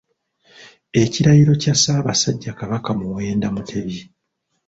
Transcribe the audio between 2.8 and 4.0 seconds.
Muwenda Mutebi